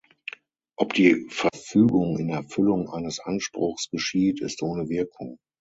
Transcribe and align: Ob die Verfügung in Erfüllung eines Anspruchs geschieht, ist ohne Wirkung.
Ob 0.77 0.95
die 0.95 1.27
Verfügung 1.29 2.17
in 2.17 2.29
Erfüllung 2.31 2.89
eines 2.89 3.19
Anspruchs 3.19 3.87
geschieht, 3.91 4.41
ist 4.41 4.63
ohne 4.63 4.89
Wirkung. 4.89 5.37